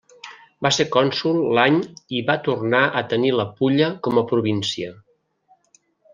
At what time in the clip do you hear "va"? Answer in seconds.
0.65-0.69, 2.31-2.37